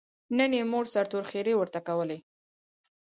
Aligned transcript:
نن 0.37 0.51
یې 0.57 0.63
مور 0.71 0.85
سرتور 0.93 1.23
ښېرې 1.31 1.53
ورته 1.57 1.79
کولې. 1.87 2.19